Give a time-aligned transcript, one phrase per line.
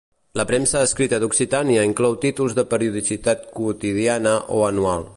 [0.39, 5.09] La premsa escrita d'Occitània inclou títols de periodicitat quotidiana o anual.